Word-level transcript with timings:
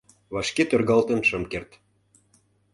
Вашке 0.33 0.63
тӧргалтын 0.69 1.19
шым 1.29 1.43
керт. 1.51 1.69